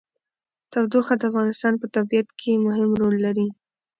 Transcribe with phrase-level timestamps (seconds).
[0.71, 3.47] تودوخه د افغانستان په طبیعت کې مهم رول لري.